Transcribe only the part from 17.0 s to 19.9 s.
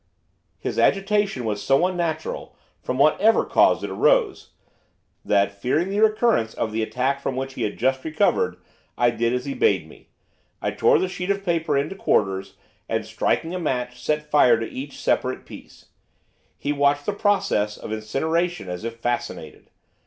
the process of incineration as if fascinated.